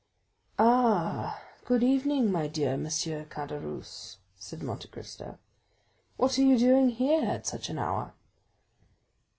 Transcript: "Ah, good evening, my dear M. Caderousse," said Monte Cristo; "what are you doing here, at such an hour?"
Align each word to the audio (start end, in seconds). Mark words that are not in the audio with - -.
"Ah, 0.57 1.39
good 1.63 1.83
evening, 1.83 2.31
my 2.31 2.47
dear 2.47 2.73
M. 2.73 2.85
Caderousse," 2.85 4.17
said 4.35 4.63
Monte 4.63 4.87
Cristo; 4.87 5.37
"what 6.17 6.39
are 6.39 6.43
you 6.43 6.57
doing 6.57 6.89
here, 6.89 7.23
at 7.29 7.45
such 7.45 7.69
an 7.69 7.77
hour?" 7.77 8.11